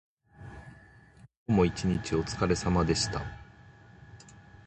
[0.31, 3.21] 今日も一日おつかれさまでした。